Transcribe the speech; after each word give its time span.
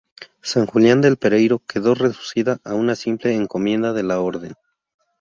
San 0.41 0.65
Julián 0.65 0.99
del 1.01 1.17
Pereiro 1.17 1.59
quedó 1.59 1.93
reducida 1.93 2.57
a 2.63 2.73
una 2.73 2.95
simple 2.95 3.35
encomienda 3.35 3.93
de 3.93 4.01
la 4.01 4.19
orden. 4.19 4.55